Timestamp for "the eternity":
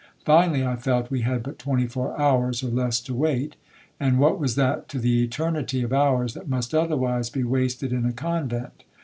4.97-5.83